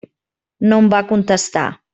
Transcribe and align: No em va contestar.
No 0.71 0.79
em 0.85 0.89
va 0.95 1.05
contestar. 1.13 1.71